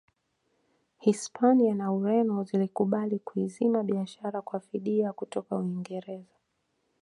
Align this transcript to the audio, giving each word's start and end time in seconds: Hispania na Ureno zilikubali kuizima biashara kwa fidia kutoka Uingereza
Hispania 0.99 1.73
na 1.75 1.91
Ureno 1.93 2.43
zilikubali 2.43 3.19
kuizima 3.19 3.83
biashara 3.83 4.41
kwa 4.41 4.59
fidia 4.59 5.13
kutoka 5.13 5.55
Uingereza 5.55 6.35